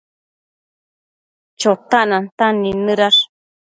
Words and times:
Chotac 1.59 2.03
nantan 2.09 2.55
nidnëdash 2.63 3.21